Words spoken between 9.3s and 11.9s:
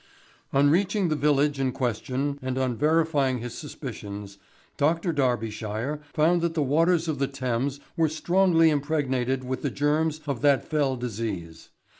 with the germs of that fell disease.